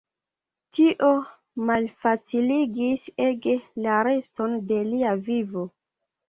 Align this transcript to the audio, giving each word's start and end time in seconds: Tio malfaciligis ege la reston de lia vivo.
Tio 0.77 1.09
malfaciligis 1.69 3.05
ege 3.27 3.55
la 3.89 3.99
reston 4.09 4.57
de 4.73 4.81
lia 4.89 5.15
vivo. 5.31 5.67